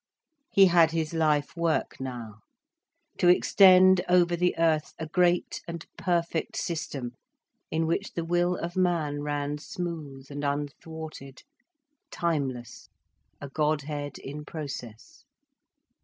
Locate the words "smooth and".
9.59-10.43